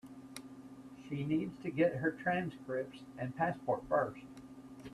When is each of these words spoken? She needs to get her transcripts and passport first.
She 1.07 1.23
needs 1.23 1.61
to 1.61 1.69
get 1.69 1.97
her 1.97 2.09
transcripts 2.09 3.03
and 3.19 3.35
passport 3.35 3.83
first. 3.87 4.23